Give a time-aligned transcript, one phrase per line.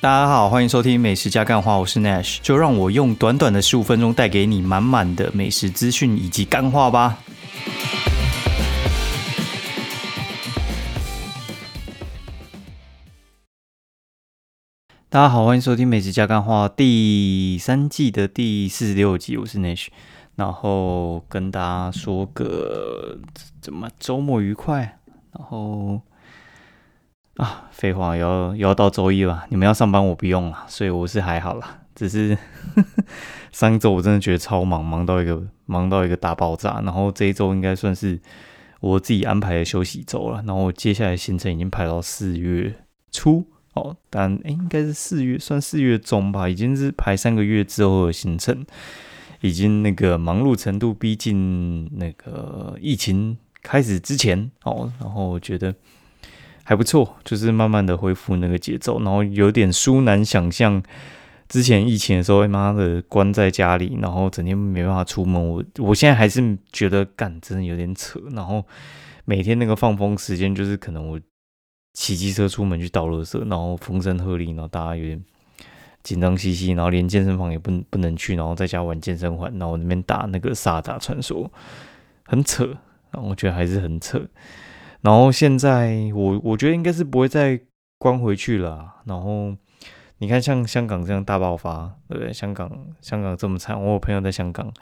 [0.00, 7.18] 大家好，欢迎收听美食加干话，我是 Nash，就让我用短短的十五分钟带给你满满的美食资讯以及干话吧。
[15.08, 19.88] 大家好，欢迎收听美食加干话第三季的第四十六集，我是 Nash，
[20.36, 23.18] 然后跟大家说个
[23.60, 25.00] 怎么周末愉快，
[25.32, 26.00] 然后
[27.38, 32.36] 啊，废话，要要到周一了，你们要上班我不用了，所以我是还好啦，只是
[32.74, 33.04] 呵 呵
[33.52, 38.20] 上一周我真的觉得超忙，忙到一个忙到一个大爆炸，然后这一周应该算是
[38.80, 42.74] 我自己安排的休息周了，然后接下来行程已经排到四月
[43.10, 43.46] 初。
[43.74, 48.66] 哦，但诶应该是四月，算四月中吧，已经是排三个月之后的行程，
[49.40, 55.72] 已经那个忙碌程度逼近那个疫情开始之前哦，然后我觉得
[56.68, 60.82] 还不错，就是慢慢的恢复那个节奏，然后有点舒难想象
[61.48, 68.62] 之前疫情的时候，妈的关在家里，然后整天没办法出门，我我现在还是觉得干真的有点扯，然后
[69.24, 71.18] 每天那个放风时间就是可能我。
[71.94, 75.20] 骑机车出门去倒垃圾，然后风声鹤唳，然后大家有点
[76.04, 81.50] 紧张兮兮，然后连健身房也不不能去，然后在家玩健身环，然后那边打那个萨达传说，
[82.24, 82.66] 很扯，
[83.10, 84.24] 然后我觉得还是很扯。
[85.00, 87.60] 然后现在我我觉得应该是不会再
[87.98, 88.94] 关回去了。
[89.04, 89.54] 然后
[90.18, 92.32] 你看像香港这样大爆发，对不对？
[92.32, 94.72] 香港香港这么惨，我有朋友在香港。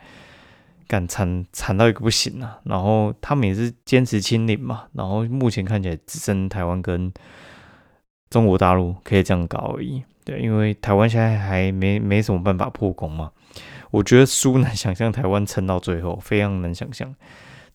[0.88, 2.60] 干惨惨到一个不行啊！
[2.62, 7.12] 然后他们也是坚持清零嘛，然后目前看起来只剩台湾跟
[8.30, 10.04] 中国大陆可以这样搞而已。
[10.24, 13.32] 对，因为台湾现在还没没什么办法破功嘛。
[13.90, 17.12] 我觉得苏难想象台湾撑到最后，非常难想象。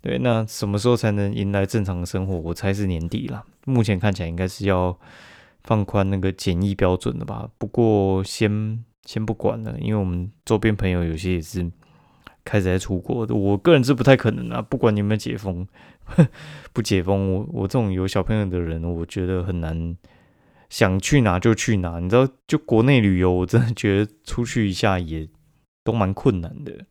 [0.01, 2.35] 对，那什么时候才能迎来正常的生活？
[2.35, 3.45] 我猜是年底了。
[3.65, 4.99] 目前看起来应该是要
[5.63, 7.49] 放宽那个检疫标准的吧。
[7.57, 11.71] 不过先先不管了，因为我们周边朋友有些也是。
[12.43, 14.59] 开始在出国的，我个人是不太可能啊。
[14.59, 15.67] 不管你有没有解封，
[16.73, 19.95] 不解封，我我这种有小朋友的人，我觉得很难
[20.67, 21.99] 想去哪就去哪。
[21.99, 25.29] 你知道，就国内旅游，我真的觉得出去一下也
[25.83, 26.87] 都蛮困难的。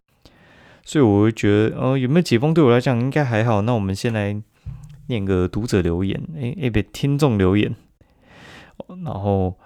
[0.85, 3.63] 所以我会觉得，呃，有没有解封对我来讲应该还好。
[3.63, 4.41] 那我们先来
[5.09, 7.75] 念个读者留言，哎哎，别听众留言，
[9.05, 9.57] 然后。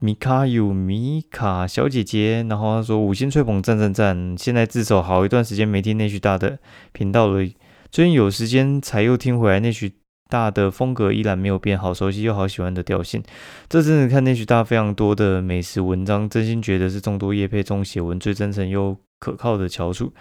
[0.00, 6.60] 米卡有米卡小姐姐，然后她说五星吹捧赞赞赞，现在自首好一段时间没听内许大的
[6.92, 7.44] 频道了，
[7.90, 9.94] 最近有时间才又听回来，内许
[10.28, 13.20] 大的风格依然没有变，好熟悉又好喜欢的调性。
[13.68, 20.12] 这阵子看那许大非常多的美食文章，真心觉得是众多叶配中写文最真诚又可靠的翘楚。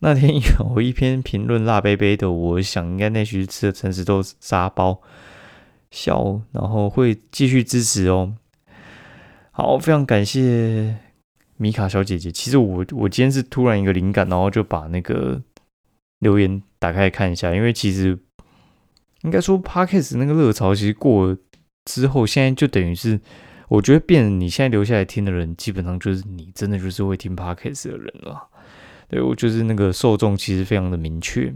[0.00, 5.00] 那天有一篇评论辣杯杯的，我想应该内许吃的诚实豆沙包，
[5.90, 8.34] 笑，然后会继续支持哦。
[9.50, 10.96] 好，非常感谢
[11.58, 12.32] 米卡小姐姐。
[12.32, 15.42] 其实我我今天是突然一个灵感，然后就把那个
[16.20, 17.54] 留言打开看一下。
[17.54, 18.18] 因为其实
[19.22, 21.36] 应该说，Podcast 那个热潮其实过
[21.84, 23.20] 之后，现在就等于是
[23.70, 28.48] 我觉得变，你现在留下来听的人，基本上就是你真的就是会听 Podcast 的人了。
[29.08, 31.54] 对我就是那个受众其实非常的明确。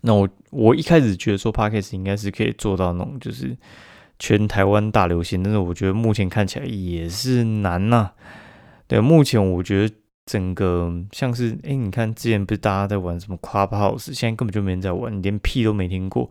[0.00, 3.56] 那我我一开始觉得说 Podcast 应该是可以做到那种就是。
[4.20, 8.10] 全台湾大流行，但是我觉得目前看起来也是难呐。
[8.88, 9.94] 对，目前我觉得
[10.26, 16.28] 整个像是，哎，你看之前不是大家在玩什么 Clubhouse，现在根本就没人在玩，连屁都没听过，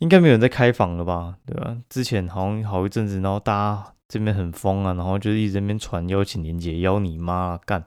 [0.00, 1.36] 应该没有人在开房了吧？
[1.46, 1.78] 对吧？
[1.88, 7.82] 之前好像好一阵子，然后大家这边很疯啊，然后就是一直在边传邀请连接，邀你妈干，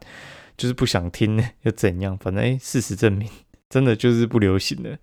[0.58, 2.18] 就是不想听又怎样？
[2.18, 3.30] 反正哎，事实证明，
[3.70, 4.98] 真的就是不流行了。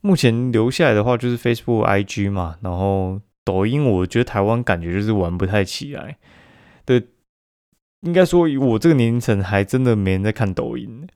[0.00, 6.18] 目前留下来的话就是 Facebook、IG 嘛，然后抖音，我觉得台湾感觉就是玩不太起来。
[6.84, 7.00] 对，
[8.00, 11.06] 应该说我这个年龄层还真的没人在看抖音。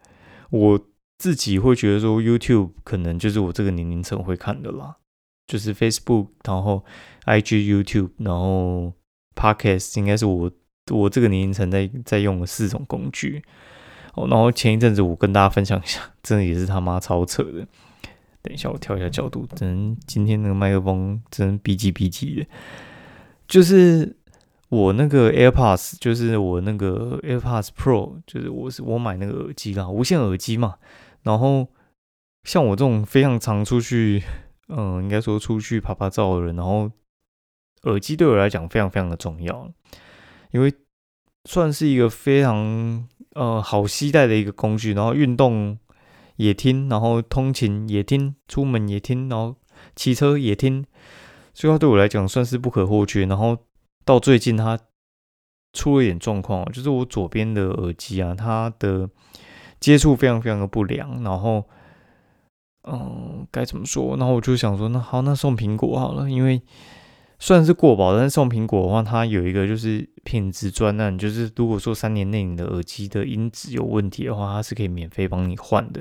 [0.50, 0.80] 我
[1.18, 4.94] 自己会觉得说 YouTube 可能就是我这个年龄层会看的啦，
[5.48, 6.84] 就是 Facebook，然后
[7.26, 8.92] IG、YouTube，然后
[9.38, 10.50] Podcast 应该是我
[10.90, 13.42] 我这个年龄层在在用的四种工具。
[14.14, 17.66] 哦，然后前一阵子我跟大家分享一下，真的也是他妈超扯的。
[18.42, 19.46] 等一下，我调一下角度。
[19.54, 22.46] 真今天那个麦克风真逼急逼急的，
[23.46, 24.16] 就是
[24.70, 30.76] 我那个 AirPods，就是我那个 AirPods Pro，就是我是我买那个耳机啦，无线耳机嘛。
[31.22, 31.68] 然后
[32.44, 34.22] 像我这种非常常出去，
[34.68, 36.90] 嗯，应该说出去拍拍照的人，然后
[37.84, 39.70] 耳机对我来讲非常非常的重要，
[40.52, 40.72] 因为
[41.44, 45.78] 算是一个非常呃好携带的一个工具，然后运动。
[46.40, 49.56] 也听，然后通勤也听，出门也听，然后
[49.96, 50.84] 骑车也听，
[51.52, 53.26] 所以它对我来讲算是不可或缺。
[53.26, 53.58] 然后
[54.04, 54.78] 到最近它
[55.72, 59.10] 出了一点状况，就是我左边的耳机啊，它的
[59.80, 61.64] 接触非常非常的不良，然后，
[62.84, 64.16] 嗯，该怎么说？
[64.16, 66.62] 然后我就想说，那好，那送苹果好了，因为
[67.38, 76.00] 虽然是过保，但是送苹果的话，它有一个就是品质专案，就是如果说三年内你的耳机的音质有问题的话，它是可以免费帮你换的。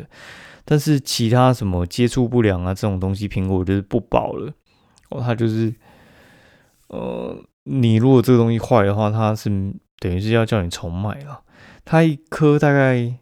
[0.66, 4.52] 但是其他什么接触不良啊这种东西，苹果就是不保了。
[5.10, 5.74] 哦，它就是，
[6.88, 9.50] 呃，你如果这个东西坏的话，它是
[10.00, 11.42] 等于是要叫你重买了。
[11.86, 13.14] 它一颗大概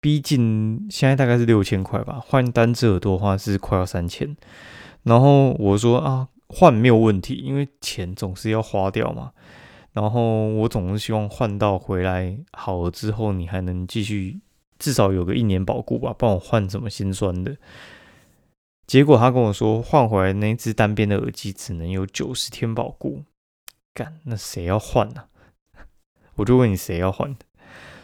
[0.00, 4.34] 逼近现在大概是六千块吧，换单只耳朵的话是快要三千。
[5.02, 9.32] 然后我说啊，换没有问题，因为钱总是要花掉嘛。
[9.92, 14.40] 然后我总是希望换到回来好了之后，你还能继续。
[14.76, 17.56] 至少有个一年保固吧，帮我换什么心酸的。
[18.88, 23.22] 结果他跟我说，换回来那只单边的耳机只能有九十天保固。
[23.94, 25.26] 干，那谁要换呢？
[26.34, 27.34] 我就问你谁要换？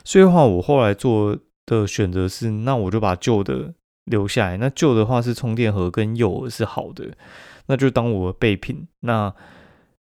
[0.05, 4.57] 所以的话，我后来做的选择是，那我就把旧的留下来。
[4.57, 7.15] 那旧的话是充电盒跟右耳是好的，
[7.71, 8.87] 那就当我备品。
[9.01, 9.35] 那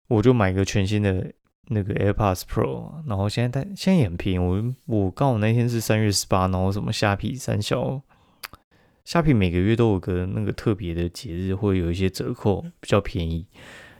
[0.07, 1.35] 我就买个全新的。
[1.71, 4.39] 那个 AirPods Pro，然后现在但现在也很便宜。
[4.39, 8.01] 我我刚好那天是三月十八，然后什么虾皮三小，
[9.05, 13.47] 虾皮每个月都有个那个特别的节日，会有一些折扣，比较便宜，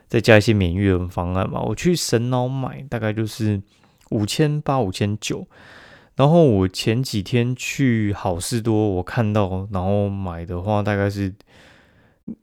[0.07, 1.61] 再加一些免运方案嘛。
[1.61, 3.61] 我去神脑买，大概就是
[4.13, 5.47] 五千八、五千九。
[6.17, 11.35] 然后我前几天去好事多，我看到，然后买的话大概是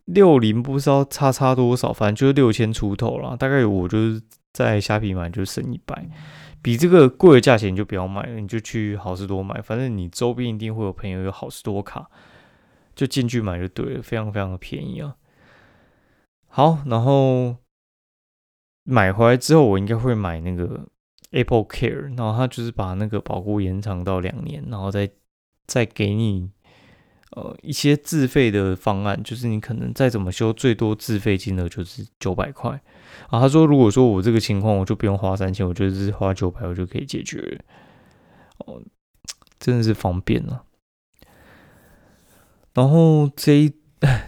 [0.06, 3.36] 六零，不知道差差多少，反正就是六千出头啦。
[3.36, 4.22] 大概我就是。
[4.56, 6.10] 在虾皮买就省一百，
[6.62, 12.10] 比这个贵的价钱你就不要买了，你就去好事多买，反正你周边一定会有朋友有好事多卡，
[12.96, 15.18] 就进去买就对了，非常非常的便宜啊。
[16.48, 17.58] 好，然后
[18.86, 20.88] 买回来之后，我应该会买那个
[21.32, 25.12] Apple Care，然后它就是把那个保护延长到两年，然后再
[25.68, 26.52] 再给你。
[27.32, 32.72] 呃，一些自费的方案，就是你可能再怎么修，最多自费金额就是九百块
[33.28, 33.42] 啊。
[33.42, 37.60] 他说，如果说我这个情况，我就不用花三千，我觉得是花九百，我就可以解决。
[38.60, 38.80] 哦，
[39.60, 40.64] 真的是方便啊。
[42.74, 43.74] 然后这一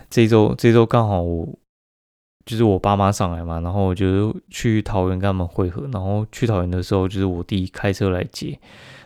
[0.10, 1.58] 这周，这周刚好我
[2.46, 5.88] 就是我爸妈上来嘛，然后我就去桃园跟他们会合。
[5.94, 8.60] 然后去桃园的时候，就是我弟开车来接。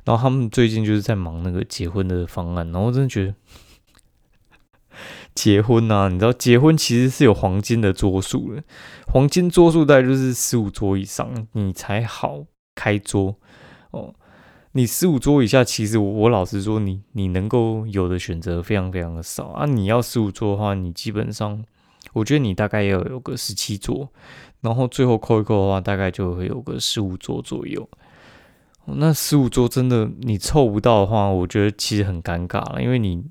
[0.05, 3.35] 然后他们最近就是在忙那个结婚的方案，然后真的觉得。
[5.33, 8.63] 结婚呐，你知道结婚其实是有黄金的桌数的，
[9.07, 12.43] 黄金桌数大概就是十五桌以上，你才好
[12.75, 13.37] 开桌
[13.91, 14.13] 哦。
[14.73, 19.65] 你十五桌以下，其实我老实说，你你能够有的选择非常非常的少啊。
[19.65, 21.63] 你要十五桌的话，你基本上，
[22.13, 24.09] 我觉得你大概要有个十七桌，
[24.61, 27.89] 然后最后扣一扣的话，大概就会有个十五桌左右。
[28.85, 33.23] 那十五桌真的你凑不到的话，我觉得其实很尴尬了，因为你。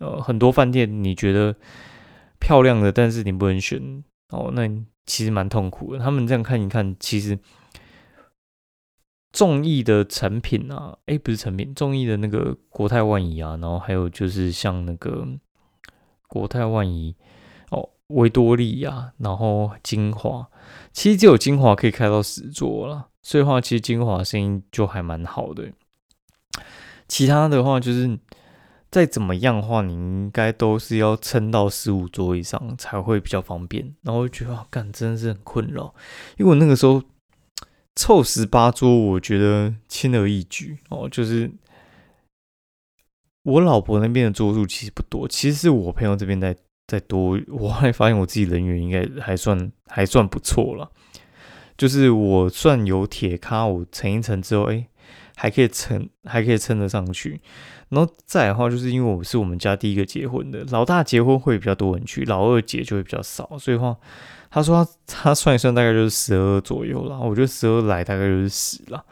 [0.00, 1.54] 呃，很多饭店你觉得
[2.38, 4.66] 漂亮的，但是你不能选哦，那
[5.04, 5.98] 其实蛮痛苦的。
[5.98, 7.38] 他们这样看一看，其实
[9.30, 15.28] 众意的成品啊，哎，不是成品，众意的那个国泰万怡啊，然后还有就是像那个
[16.28, 17.14] 国泰万怡
[17.70, 20.48] 哦，维多利亚，然后精华，
[20.92, 25.70] 其实只有精华可以开到十座了，所以话其实精华声音就还蛮好的。
[27.06, 28.18] 其他的话就是。
[28.90, 33.94] 再怎么样的话，你应该都是要撑到十五桌以上才会比较方便。
[34.02, 35.94] 然后我就觉得，干真的是很困扰，
[36.36, 37.02] 因为我那个时候
[37.94, 41.08] 凑十八桌，我觉得轻而易举哦。
[41.08, 41.50] 就是
[43.44, 46.56] 我老婆那边的桌数其实不多，其实是我朋友这边在
[46.88, 47.40] 在多。
[47.48, 50.90] 我还发现我自己人缘应该还算还算不错了，
[51.78, 54.88] 就是我算有铁咖，我乘一乘之后，哎，
[55.40, 57.40] 还可以撑，还可以撑得上去。
[57.88, 63.96] 然后再的话，就是因为我是我们家第一个结婚的，老大结婚会比较多人去，老二结就会比较少，所以话，
[64.50, 69.02] 他说他他算一算大概就是十二左右啦，我觉得十二来大概就是十了，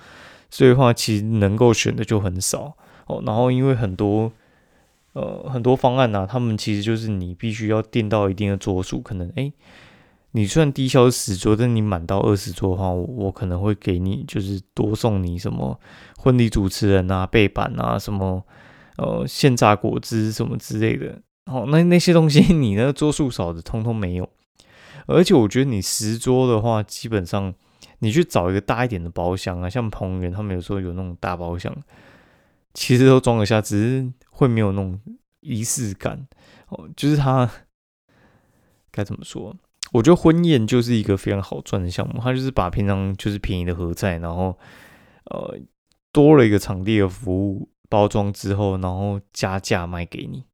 [0.50, 3.22] 所以话其实能够选的就很少哦。
[3.24, 4.30] 然后因为很多
[5.14, 9.50] 呃很多方案呢，他们其实就是你必须要定到一定的桌数，可能哎。
[10.32, 15.80] 你算低消十桌，但你满到二十桌的话，我可能会给你就是多送你什么
[16.18, 18.44] 婚礼主持人啊、背板啊、什么
[18.98, 21.20] 呃现榨果汁什么之类的。
[21.46, 24.28] 哦，那那些东西 你那桌数少的通通没有。
[25.06, 27.54] 而且我觉得你十桌的话，基本上
[28.00, 31.74] 你去找一个大一点的包厢啊，像彭源他们有时候有那种大包厢，
[32.74, 35.00] 其实都装得下，只是会没有那种
[35.40, 36.28] 仪式感。
[36.68, 37.50] 哦，就是他
[38.92, 39.56] 该怎么说？
[39.92, 44.58] 我觉得婚宴就是一个非常好赚的项目，它就是把平常就是便宜的合菜，然后
[45.24, 45.58] 呃
[46.12, 50.44] 多了一个场地的服务包装之后，然后加价卖给你，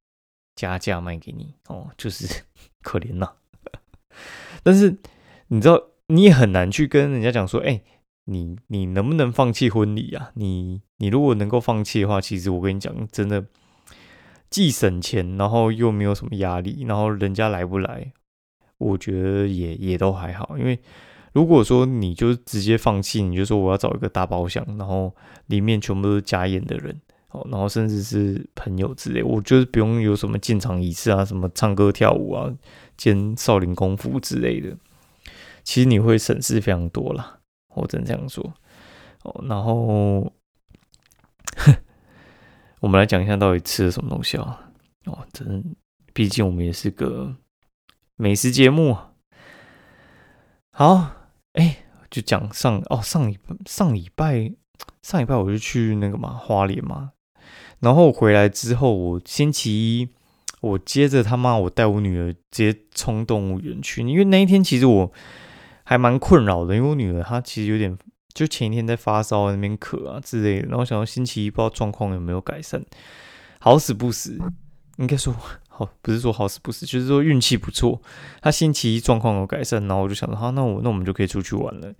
[0.54, 2.44] 加价卖给你 哦，就是
[2.82, 3.32] 可怜呐。
[4.62, 4.96] 但是
[5.48, 7.82] 你知道，你也很难去跟人家讲说，哎，
[8.26, 10.30] 你你能不能放弃婚礼啊？
[10.34, 13.44] 你你如果能够放弃的话，其实我跟你讲，真的
[14.48, 18.12] 既省钱，然后又没有什么压力，然后人家来不来？
[18.78, 20.78] 我觉得也也都还好，因为
[21.32, 25.14] 如果说你就直接放弃，你就说我要找一个大包厢，然后
[25.46, 27.00] 里面全部都是家宴的人，
[27.30, 32.52] 哦，然后甚至是朋友之类，我就是不用有什么进场仪式啊，什么唱歌跳舞啊，
[32.96, 34.76] 兼少林功夫之类的，
[35.62, 37.40] 其实你会省事非常多啦，
[37.74, 38.54] 我只能这样说。
[39.22, 40.32] 哦，然后
[42.80, 44.70] 我们来讲一下到底吃了什么东西啊？
[45.06, 45.74] 哦，真，
[46.12, 47.34] 毕竟我们也是个。
[48.16, 48.96] 美食节目，
[50.70, 51.10] 好，
[51.54, 51.78] 哎，
[52.08, 54.52] 就讲上哦，上礼上礼拜
[55.02, 57.10] 上礼拜我就去那个嘛花莲嘛，
[57.80, 60.08] 然后回来之后，我星期一
[60.60, 65.12] 我接着他妈我带我女儿直接冲动物园去，因为那一天其实我
[65.82, 67.98] 还蛮困扰的，因为我女儿她其实有点
[68.32, 72.80] 就前一天在发烧那边咳啊之类的，然后想到星期一不知道状况有没有改善，
[73.58, 74.38] 好死不死，
[74.98, 75.34] 应该说。
[75.76, 78.00] 好，不是说好死不死，就是说运气不错。
[78.40, 81.92] 他星期一状况有改善，然后我就想到，好，那我那我们就可以出去玩了。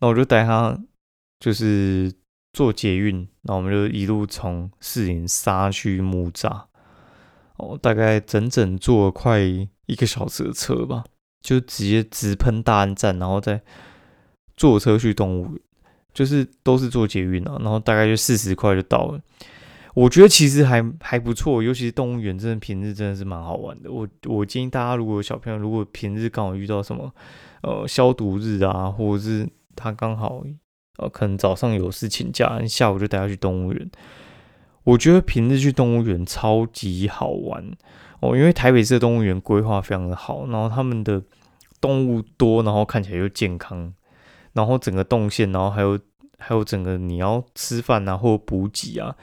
[0.00, 0.76] 那我就带他，
[1.38, 2.12] 就是
[2.52, 6.64] 坐捷运，那我们就一路从四林杀去木栅，
[7.58, 11.04] 哦，大概整整坐快一个小时的车吧，
[11.40, 13.62] 就直接直喷大安站，然后再
[14.56, 15.60] 坐车去动物园，
[16.12, 19.20] 就是都是坐捷运啊，然后大概就四十块就到了。
[19.94, 23.90] 我觉得其实还还不错，尤其是动物园，真的平日真的是蛮好玩的。
[23.92, 27.12] 我我建议大家，如果小朋友如果平日刚好遇到什么
[27.62, 30.42] 呃消毒日啊，或者是他刚好
[30.98, 33.88] 呃可能早上有事请假，下午就带他去动物园。
[34.82, 37.64] 我觉得平日去动物园超级好玩
[38.20, 41.22] 哦，因为台北市的动物园规划非常的好，然后他们的
[41.80, 43.94] 动物多，然后看起来又健康，
[44.54, 45.96] 然后整个动线，然后还有
[46.38, 49.14] 还有整个你要吃饭啊或补给啊。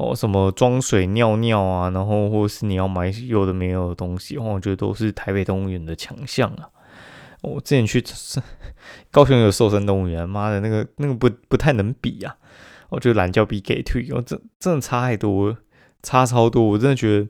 [0.00, 6.70] 哦，什么装水、尿尿啊，然后或者是你要买有的没有的东西，我觉得都是台北动物园的强项啊。
[7.42, 8.02] 我之前去
[9.10, 12.34] 高雄有瘦身动物园，妈的那个那个不不太能比啊。
[12.88, 15.54] 我觉得懒觉比给退，我真真的差太多，
[16.02, 16.64] 差超多。
[16.64, 17.28] 我真的觉得，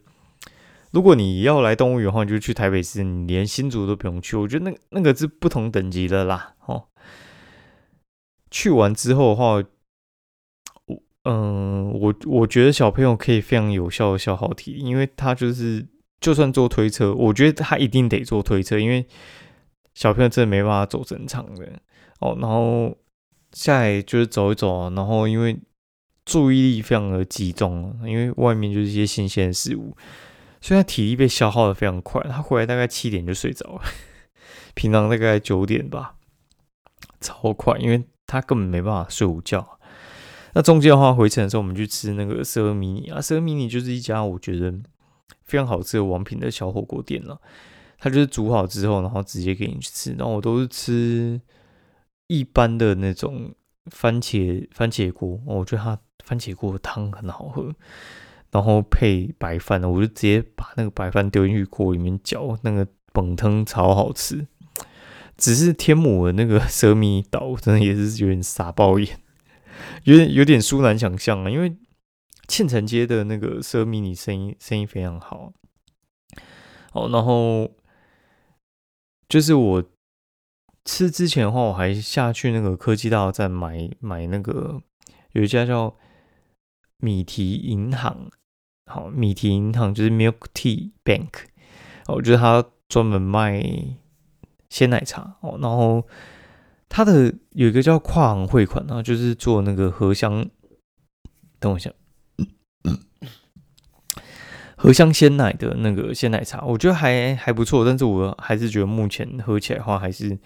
[0.93, 4.37] 如果你要来动物园的话，你就去台北市，你连新竹都不用去。
[4.37, 6.55] 我觉得那那个是不同等级的啦。
[6.67, 6.85] 哦，
[8.49, 9.61] 去完之后的话。
[11.25, 15.87] 嗯，我我觉得小朋友可以非常有效的消耗体力，因为他就是
[16.19, 19.07] 就算坐推车，我觉得他一定得坐推车，因为
[19.93, 21.69] 小朋友真的没办法走正常的
[22.21, 22.37] 哦。
[22.41, 22.97] 然后
[23.53, 25.59] 下来就是走一走啊，然后因为
[26.25, 29.95] 注意力非常的集中，因为外面就是一些新鲜事物，
[30.62, 32.23] 所以他体力被消耗的非常快。
[32.31, 33.83] 他回来大概七点就睡着了，
[34.73, 36.15] 平常大概九点吧，
[37.21, 39.79] 超快，因为他根本没办法睡午觉。
[40.54, 44.73] 那中间的话，回程的时候我们去吃那个蛇迷你啊，蛇迷你就是一家我觉得
[45.45, 47.40] 非常好吃的王品的小火锅店了。
[47.99, 50.12] 它就是煮好之后，然后直接给你去吃。
[50.12, 51.40] 然后我都是吃
[52.28, 53.54] 一般的那种
[53.90, 57.75] 番茄番茄锅，我觉得它番茄锅汤很好喝，
[58.50, 64.47] 然后配白饭，我就直接把那个白饭丢进去锅里面搅，那个本汤超好吃。
[65.37, 69.21] 只是天母的那个蛇迷岛真的也是有点傻爆眼。
[70.05, 71.77] 有点有点疏难想象啊，因为
[72.49, 75.53] 庆城街的那个奢迷你生意生意非常好，
[76.93, 77.71] 哦，然后
[79.29, 79.85] 就是我
[80.85, 84.83] 吃之前的话，我还下去那个科技大道站买买那个
[85.33, 85.97] 有一家叫
[86.99, 88.31] 米提银行，
[88.87, 91.45] 好，米提银行就是 Milk Tea Bank，
[92.09, 93.63] 我觉得他专门卖
[94.69, 95.37] 鲜奶茶。
[95.41, 96.07] 哦，然后。
[96.90, 100.44] 它的有一个叫跨行汇款啊，就是做那个荷香，
[101.61, 101.90] 等我一下，
[104.76, 110.37] 荷香鲜奶的那个鲜奶茶，我觉得还还不错，但是我还是觉得目前喝起来的话，还是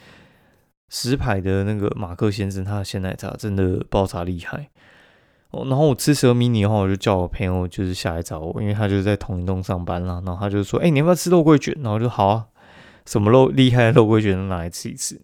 [0.90, 4.68] 石牌的那个马克先生他的鲜奶茶真的爆炸厉害
[5.50, 5.64] 哦。
[5.66, 10.20] 然后我吃蛇迷你的话，我就叫我朋友就是下来找我，因为他就是在同一栋上班啦。
[10.26, 12.46] 然后他就说：“哎，你要不要吃肉桂卷？”然后就好啊，
[13.06, 15.22] 什么肉厉害的肉桂卷都拿来吃一吃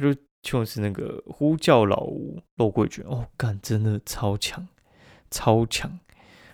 [0.00, 4.66] 就就是那个呼叫老吴肉桂卷哦，干真的超强，
[5.30, 5.98] 超强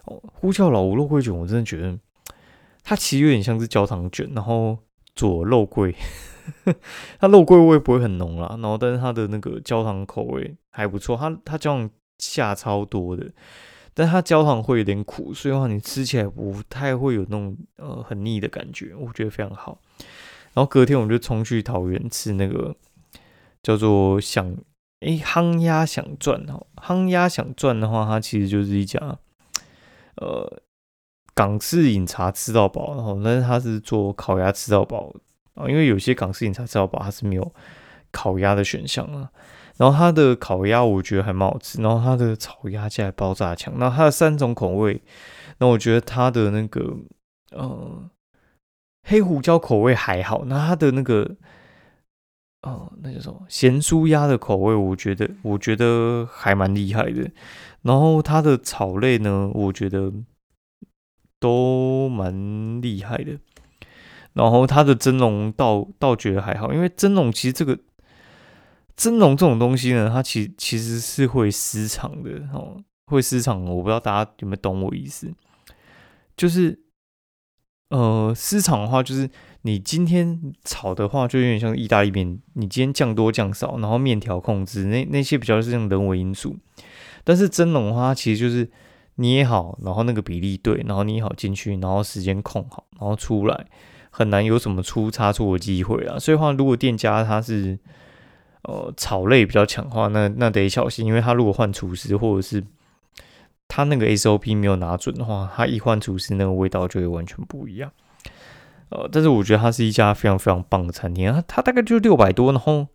[0.05, 0.21] 哦！
[0.35, 1.99] 呼叫老吴肉桂卷，我真的觉得
[2.83, 4.77] 它其实有点像是焦糖卷，然后
[5.15, 5.95] 做肉桂，
[7.21, 11.89] 它肉桂味不会很浓啦，然后但是它的那个焦糖口味还不错，它它焦糖
[12.19, 13.31] 下超多的，
[13.95, 19.81] 但它焦糖会有点苦，所以的话你吃起来不太会有那种呃很腻的感觉，我觉得非常好。
[20.55, 22.75] 然后隔天我们就冲去桃园吃那个
[23.67, 24.57] 叫做想
[25.01, 29.19] 哎夯鸭想赚哈，夯鸭想赚的话，它其实就是一家
[30.19, 30.63] 呃
[31.35, 35.13] 港式饮茶吃到饱，然后但是它是做烤鸭吃到饱
[35.55, 37.53] 啊，因为有些港式饮茶吃到饱它是没有
[38.13, 39.29] 烤鸭的选项啊。
[39.79, 45.03] 然后它的烤鸭我觉得还蛮好吃，然后它的炒鸭架爆炸强，那它的三种口味，
[45.59, 46.97] 那我觉得它的那个
[47.51, 48.09] 呃。
[49.09, 51.37] 黑胡椒口味还好，那它的那个，
[52.67, 57.31] 哦，那叫什么咸酥鸭的口味，我觉得我觉得还蛮厉害的。
[57.83, 60.13] 然后它的草类呢，我觉得
[61.39, 63.39] 都蛮厉害的。
[64.33, 67.79] 然后它的蒸笼倒倒觉得还好，因为蒸笼其实这个
[68.97, 73.65] 蒸笼这种东西呢，它其其实是会失常的哦，会失常。
[73.65, 75.33] 我不知道大家有没有懂我意思，
[76.37, 76.83] 就是。
[77.89, 79.31] 呃，市场的话，就是
[79.67, 82.39] 你今天炒的话，就有点像意大利面。
[82.53, 86.57] 你今天酱多酱少，然后面条控制那那些比较是像人为因素。
[87.25, 88.71] 但是蒸笼的话，其实就是
[89.17, 93.67] 捏好，然后那个比例对，然后捏好进去，然后时间控好，然后出来，
[94.11, 96.17] 很难有什么出差错的机会啊。
[96.19, 97.77] 所以话，如果店家他是
[98.63, 102.65] 呃炒类比较强的话，那那得小心，因为他如果换厨师或者是。
[103.69, 107.91] 他那个 SOP 没有拿准的话，他一换厨师，那个味道就会完全不一样。
[108.91, 112.87] 呃，但是我觉得它是一家非常非常棒的餐厅啊，它大概就六百多，然后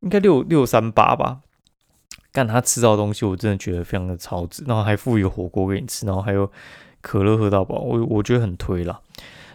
[0.00, 1.40] 应该六六三八吧。
[2.30, 6.48] 干他吃到的东西，我真的觉得非常的超值，然后还附一个火锅给你吃，然后还有
[7.00, 9.00] 可乐喝到饱，我我觉得很推了。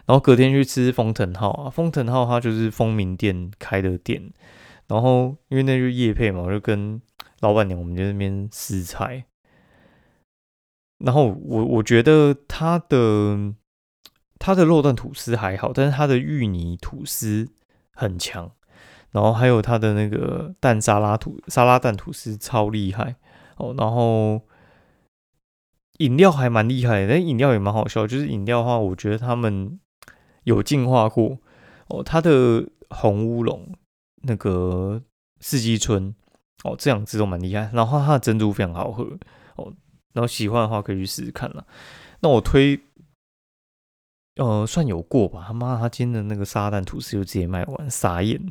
[0.05, 4.33] 然后隔天去吃丰腾号啊，丰腾号它就是丰明店开的店，
[4.88, 7.00] 然后因为那就夜配嘛，我就跟
[7.40, 9.24] 老板娘我们在那边试菜。
[10.98, 13.53] 然后我我觉得它的
[14.46, 17.48] 它的肉蛋吐司还好，但是它的芋泥吐司
[17.94, 18.51] 很强。
[19.12, 23.16] 然后还有它的那个蛋沙拉吐沙拉蛋吐司超厉害
[23.56, 23.74] 哦。
[23.77, 24.42] 然后
[26.00, 28.06] 饮料还蛮厉害的，但饮料也蛮好笑。
[28.06, 29.79] 就是饮料的话，我觉得他们
[30.44, 31.38] 有进化过
[31.88, 32.03] 哦。
[32.03, 33.72] 它的红乌龙、
[34.24, 35.01] 那个
[35.40, 36.14] 四季春
[36.66, 37.70] 哦，这两支都蛮厉害。
[37.72, 39.06] 然后它的珍珠非常好喝
[39.56, 39.72] 哦。
[40.12, 41.66] 然后喜欢的话可以去试试看了。
[42.20, 42.79] 那我推，
[44.35, 45.43] 呃，算有过吧。
[45.48, 48.41] 他妈，他今天的那个沙蛋吐司就直接卖完，傻眼，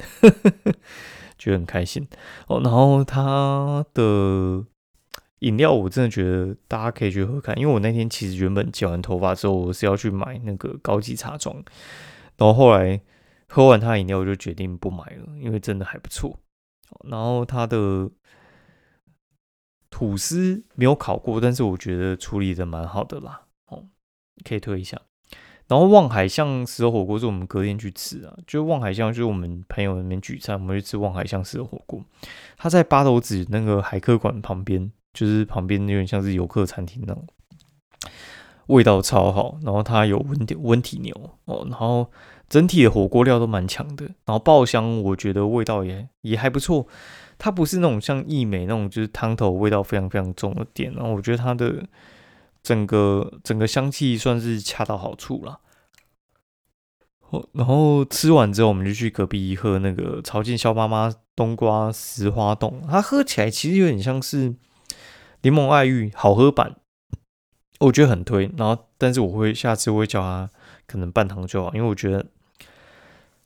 [1.38, 2.06] 觉得很开心
[2.46, 2.60] 哦。
[2.62, 4.64] 然后他的
[5.40, 11.56] 饮料，我真的觉得大家可以去喝看，因为我那天其实原本剪完头发之后，我是要去买那个高级茶庄，
[12.36, 13.00] 然后后来
[13.48, 16.38] 喝完他饮料，我就决定不买了，因为真的还不错。
[17.04, 18.10] 然后他的。
[19.94, 23.84] 吐司没有烤过，但是我觉得处理的蛮好的啦，哦，
[24.42, 24.98] 可以推一下。
[25.72, 32.04] 然后望海巷石头火锅是我们隔天去吃啊，就望海巷就是我们朋友那边聚餐，我们去吃望海巷石头火锅。
[32.58, 37.26] 它在八斗子那个海客馆旁边，就是旁边有点像是游客餐厅那种，
[38.66, 39.58] 味道超好。
[39.62, 42.10] 然后它有温体温体牛哦，然后
[42.50, 46.86] 整体的火锅料都蛮强的，然后爆香，我觉得味道也也还不错。
[47.38, 51.82] 它不是那种像益美那种，就是汤头味道非常非常重的店，然后我觉得它的
[52.62, 55.58] 整个整个香气算是恰到好处了。
[57.52, 64.54] 然后吃完之后，我们就去隔壁喝那个朝见肖妈妈冬瓜石花冻，它喝起来其实有点像是
[65.42, 66.76] 柠檬爱玉好喝版，
[67.80, 68.50] 我觉得很推。
[68.56, 70.50] 然后，但是我会下次我会叫他
[70.86, 72.26] 可能半糖就好，因为我觉得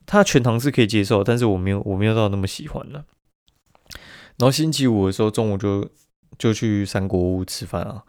[0.05, 3.05] 它全糖是可以接受，但是我没有我没有到那么喜欢的。
[4.39, 5.89] 然后星期五的时候中午就
[6.37, 8.03] 就去三国屋吃饭啊，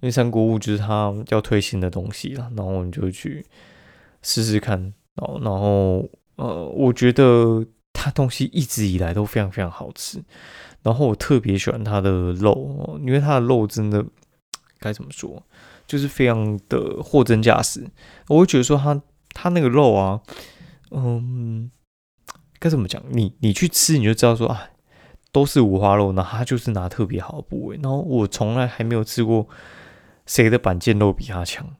[0.00, 3.44] 因为三国屋就是他要推新的东西了，然后我们就去
[4.22, 10.22] 试试看，然后呃，我觉得他东西一直以来都非常非常好吃，
[10.82, 14.04] 然后我特别喜欢他的肉，因为他的肉真的
[14.78, 15.42] 该怎么说，
[15.86, 17.86] 就是非常的货真价实，
[18.28, 19.00] 我会觉得说他
[19.30, 20.20] 他那个肉啊，
[20.90, 21.70] 嗯，
[22.58, 24.70] 该怎么讲，你你去吃你就知道说啊。
[25.32, 27.76] 都是五花肉，那他就是拿特别好的部位。
[27.82, 29.48] 然后我从来还没有吃过
[30.26, 31.74] 谁的板腱肉比他强。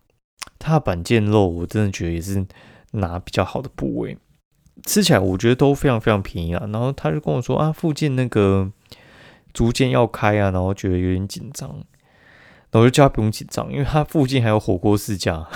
[0.59, 2.45] 他的板腱肉我真的觉得也是
[2.95, 4.19] 拿比较好的部位，
[4.85, 6.67] 吃起来我觉得都非常非常便宜啊。
[6.73, 8.71] 然后他就跟我说啊，附近那个
[9.53, 11.71] 逐渐要开啊，然后觉得有点紧张。
[12.71, 15.47] 然后我就叫他不用紧张，因为他附近还有火锅世家，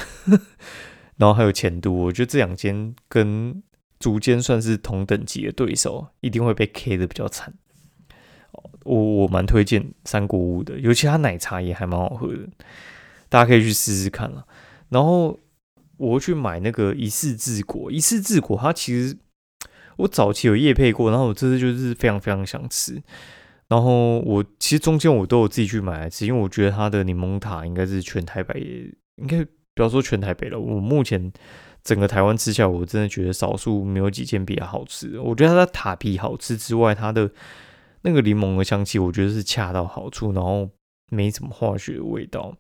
[1.19, 1.93] 然后还有前都。
[1.93, 3.61] 我觉得这两间跟
[3.99, 7.55] 竹间算是同等级的对手，一定会被 K 的比较惨。
[8.85, 12.49] 我我蛮推荐三国屋的，尤其它奶茶也还蛮好喝的，
[13.29, 14.47] 大家可以去试试看了。
[14.89, 15.39] 然后
[15.99, 19.17] 我会去买那个一世治国，一世治国它其实
[19.97, 23.03] 我早期有夜配过，然后我这次就是非常非常想吃。
[23.69, 31.31] 然后我其实中间我都有自己去买来吃，因为我觉得它的柠檬塔应该是全台北，应该不要说全台北了，我目前
[31.85, 35.21] 整个台湾吃下来，我真的觉得少数没有几件比较好吃。
[35.21, 37.31] 我觉得它的塔皮好吃之外，它的
[38.03, 40.71] 那个柠檬的香气，我觉得是恰到好处，然后
[41.11, 42.57] 没什么化学味道。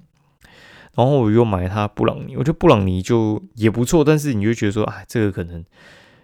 [0.98, 5.64] 然后我又买它布朗尼，我觉得布朗尼就也不错，但是你就觉得说，哎，这个可能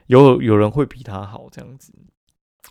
[0.08, 1.92] 有有人会比它好这样子。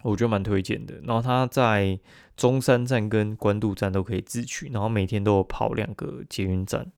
[0.01, 1.97] 我觉得蛮推荐的，然后它在
[2.35, 6.91] 中山站跟关渡站都可以自取，然后每天都有跑两个捷运站，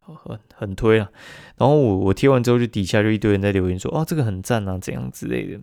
[0.00, 1.10] 很很推啊。
[1.58, 5.60] 然后我我贴完之后，就底下就一堆人在留言说，哦，这个很赞啊，怎样之类的。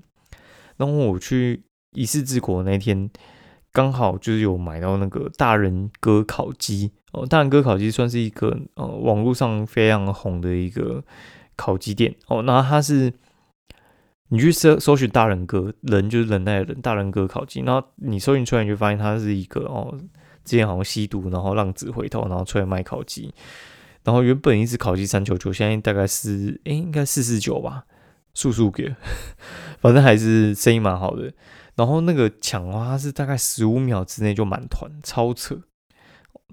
[0.77, 1.63] 然后我去
[1.95, 3.09] 一世之国那天，
[3.71, 11.03] 刚好就是有买到那个大人哥烤鸡哦，大人哥烤鸡算是一个呃网络上非常红的一个
[11.55, 13.13] 烤鸡店哦，那它是。
[14.29, 19.95] 你去搜搜寻大人哥，人就是人耐的人，大人哥烤鸡，然后你搜寻出来，你就发现他是一个哦，
[20.43, 23.31] 之前好像吸毒，然后浪子回头，然后出来卖烤鸡，
[24.03, 27.85] 然后原本一只烤鸡三九九，现在大概是哎，应该四四九吧，
[28.33, 28.95] 速速给，
[29.79, 31.31] 反正还是生意蛮好的。
[31.75, 35.59] 然后那个抢的话，它是大概十五秒之内就满团，超扯，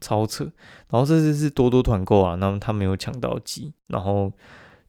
[0.01, 0.45] 超扯。
[0.89, 4.33] 然后这次是多多团购啊，那么他没有抢到鸡，然后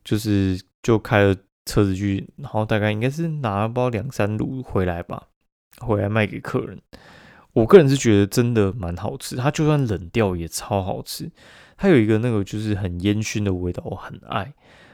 [0.03, 1.35] 就是就开了。
[1.63, 5.27] 车子去，然后大概应该是拿包两三炉回来吧，
[5.77, 6.81] 回来卖给客人。
[7.53, 11.31] 我个人是觉得真的蛮好吃，它就算冷掉也超好吃。
[11.77, 14.51] 它有一个那个就是很烟熏的味道，我很爱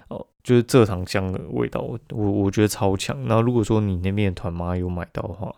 [0.09, 3.17] 哦，就是蔗糖香的味道，我我觉得超强。
[3.25, 5.55] 那如果说你那边的团妈有买到的话，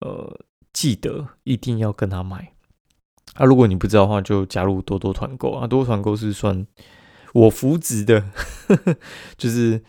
[0.00, 0.40] 呃，
[0.74, 2.52] 记得一定要跟他买。
[3.34, 6.66] 啊，如果你不知道的话，就加入多多团购啊，多多团购是算
[7.34, 8.24] 我扶植的，
[9.36, 9.82] 就是。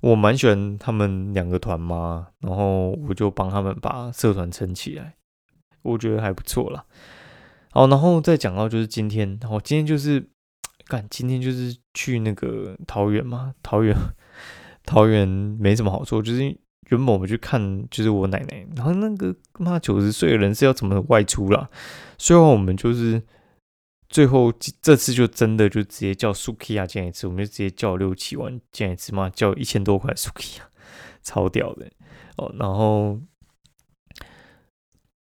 [0.00, 5.14] 我蛮喜欢他们两个团嘛，然后我就帮他们把社团撑起来，
[5.80, 6.84] 我觉得还不错啦。
[7.70, 10.28] 好，然后再讲到就是今天，然后今天就是
[10.88, 13.96] 干，今天就是去那个桃园嘛，桃园
[14.84, 16.54] 桃园没什么好处，就是
[16.88, 21.68] 原本我们去看就是我奶奶，然后那个妈九十岁的人是要怎么外出啦？
[22.18, 23.22] 虽然我们就是。
[24.06, 30.60] 最后这次就真的就直接叫 Sukiya 进来吃，我们就直接叫六七万进来吃嘛，叫一千多块 Sukiya，
[31.20, 31.90] 超屌的
[32.36, 32.54] 哦。
[32.56, 33.18] 然后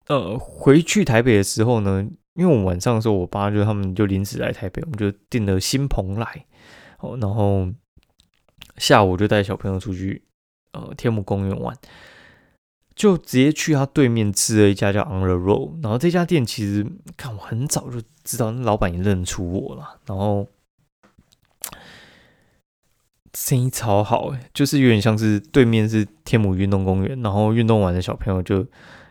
[0.06, 6.46] 呃回去台北的时候呢，因为我晚上的时候，我爸就他们就临时来台北，我们就订了新棚来
[7.00, 7.18] 哦。
[7.20, 7.68] 然后
[8.78, 10.24] 下午就带小朋友出去
[10.76, 11.76] 呃天母公园玩。
[12.96, 16.86] 就直接去他对面吃了一家叫 On the Road，然后这家店其实
[17.18, 20.48] 看我很早就知道，那老板也认出我了，然后
[23.34, 28.66] 生意超好诶，就是有点像是对面是天母运动公园，然后运动完的小朋友就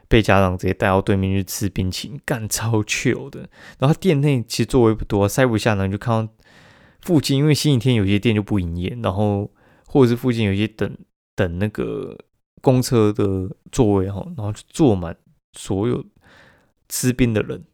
[0.09, 3.46] 被家长直接带到对面去吃冰淇淋，干超 chill 的。
[3.79, 6.33] 然后店内其实座位不多，塞不下呢，就看到
[7.03, 9.50] 附近因为星期天有些店就不营业，然后
[9.87, 10.96] 或者是附近有些等
[11.35, 12.18] 等那个。
[12.61, 15.14] 公车的座位哈，然后就坐满
[15.53, 16.03] 所有
[16.88, 17.66] 吃冰的人，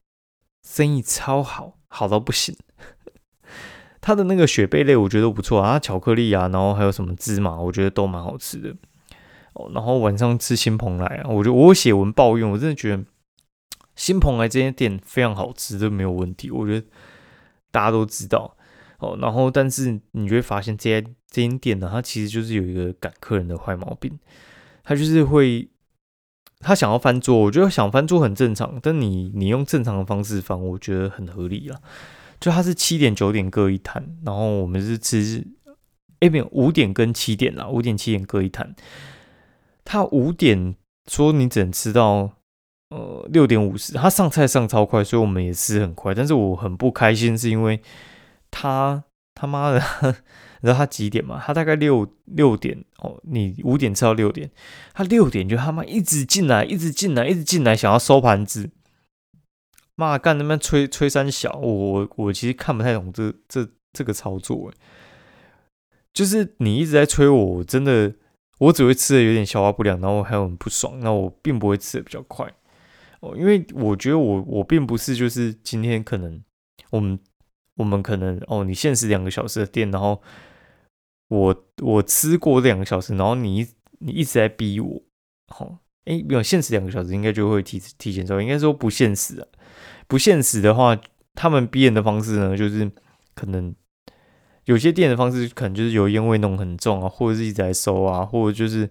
[0.66, 2.56] 生意超好，好到不行。
[4.02, 8.74] 他的那个雪贝类我觉得不错啊，巧克力啊，然后还有什么芝麻，我觉得都蛮好吃的。
[9.52, 13.04] 哦，然后晚上吃新蓬莱啊，我觉得我写文抱怨，我真的觉得
[13.94, 16.50] 新蓬莱这间店非常好吃，这没有问题。
[16.50, 16.84] 我觉得
[17.70, 18.56] 大家都知道
[18.98, 24.18] 哦，然后但是你会发现这些这间店呢，它其实就是有一个赶客人的坏毛病。
[24.82, 25.68] 他就是会，
[26.58, 28.80] 他想要翻桌，我觉得想翻桌很正常。
[28.82, 31.80] 但你你用正常的方式翻，我觉得很合理了。
[32.40, 35.46] 就他是七点九点各一摊，然后我们是吃，
[36.20, 38.74] 哎没有五点跟七点啦，五点七点各一摊。
[39.84, 40.74] 他五点
[41.06, 42.30] 说你只能吃到
[42.88, 46.14] 呃六点五十，他上菜上超快，所以我们也吃很快。
[46.14, 47.80] 但是我很不开心，是因为
[48.50, 49.82] 他他妈的。
[50.62, 51.42] 你知道他几点吗？
[51.42, 54.50] 他大概六六点哦，你五点吃到六点，
[54.92, 58.68] 他六点就他妈一直进来，一直进来，一直进来，想要收盘子。
[59.94, 64.70] 妈干那边吹吹三小，我我我其实看不太懂这这这个操作，
[66.12, 68.14] 就是你一直在催我，我真的
[68.58, 72.46] 我只会吃的有点消化不良，然后还有很不爽，那我并不会吃的比较快
[73.20, 76.42] 哦，因为我觉得我我并不是就是今天可能
[76.90, 77.18] 我们
[77.80, 80.22] 我们可能哦，你限时两个小时的店，然后。
[81.30, 83.64] 我我吃过两个小时，然后你
[84.00, 85.00] 你一直在逼我，
[85.46, 88.40] 好，哎，没有限时两个小时，应该就会提提前走。
[88.40, 89.46] 应该说不限时啊，
[90.08, 91.00] 不限时的话，
[91.36, 92.90] 他们逼人的方式呢，就是
[93.36, 93.72] 可能
[94.64, 98.90] 有些店的方式，可能就是油烟味弄很重啊，或者是一直在收啊，或者就是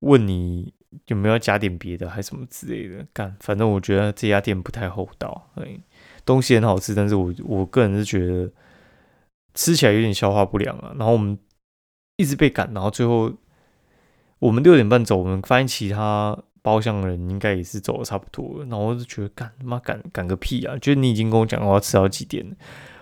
[0.00, 0.74] 问你
[1.06, 3.06] 有没有加点别的，还什么之类的。
[3.14, 5.80] 干，反正我觉得这家店不太厚道，哎，
[6.24, 8.50] 东西很好吃，但是我我个人是觉得
[9.54, 10.92] 吃起来有点消化不良啊。
[10.98, 11.38] 然后我们
[12.16, 13.32] 一直被赶，然后最后。
[14.40, 20.78] 我们六点半走，我们发现其他包厢的人应该也是走的差不多了，然后我就觉得赶他妈赶赶个屁啊！
[20.78, 22.56] 就你已经跟我讲我要吃到几点，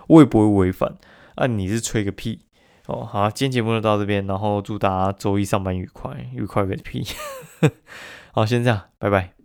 [0.08, 0.96] 我也不会违反，
[1.36, 2.40] 啊，你是吹个屁
[2.86, 3.04] 哦！
[3.04, 7.06] 好，今天节目就到这边，然后祝大家周一上班愉快，愉快个屁！
[8.34, 9.37] 好，先这样，拜拜。